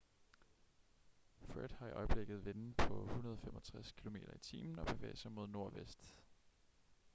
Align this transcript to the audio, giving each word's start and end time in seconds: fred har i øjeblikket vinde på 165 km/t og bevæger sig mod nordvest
fred 1.49 1.69
har 1.69 1.87
i 1.87 1.91
øjeblikket 1.91 2.45
vinde 2.45 2.73
på 2.77 3.03
165 3.03 3.91
km/t 3.91 4.53
og 4.77 4.85
bevæger 4.87 5.15
sig 5.15 5.31
mod 5.31 5.47
nordvest 5.47 6.15